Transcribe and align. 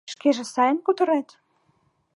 —Шкеже 0.13 0.43
сайын 0.53 0.77
кутырет? 0.85 1.27